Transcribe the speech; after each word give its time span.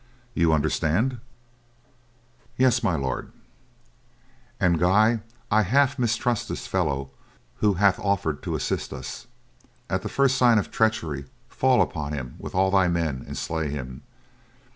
You 0.33 0.51
understand?" 0.51 1.19
"Yes, 2.57 2.81
My 2.81 2.95
Lord!" 2.95 3.31
"And, 4.59 4.79
Guy, 4.79 5.19
I 5.51 5.61
half 5.61 5.99
mistrust 5.99 6.49
this 6.49 6.65
fellow 6.65 7.11
who 7.57 7.75
hath 7.75 7.99
offered 7.99 8.41
to 8.41 8.55
assist 8.55 8.93
us. 8.93 9.27
At 9.91 10.01
the 10.01 10.09
first 10.09 10.37
sign 10.37 10.57
of 10.57 10.71
treachery, 10.71 11.25
fall 11.49 11.83
upon 11.83 12.13
him 12.13 12.33
with 12.39 12.55
all 12.55 12.71
thy 12.71 12.87
men 12.87 13.23
and 13.27 13.37
slay 13.37 13.69
him. 13.69 14.01